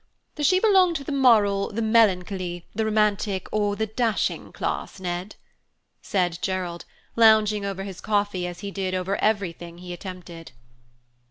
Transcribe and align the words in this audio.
Does 0.33 0.47
she 0.47 0.59
belong 0.59 0.95
to 0.95 1.03
the 1.03 1.11
moral, 1.11 1.71
the 1.71 1.79
melancholy, 1.83 2.65
the 2.73 2.85
romantic, 2.85 3.47
or 3.51 3.75
the 3.75 3.85
dashing 3.85 4.51
class, 4.51 4.99
Ned?" 4.99 5.35
said 6.01 6.39
Gerald, 6.41 6.85
lounging 7.15 7.63
over 7.67 7.83
his 7.83 8.01
coffee 8.01 8.47
as 8.47 8.61
he 8.61 8.71
did 8.71 8.95
over 8.95 9.17
everything 9.17 9.77
he 9.77 9.93
attempted. 9.93 10.53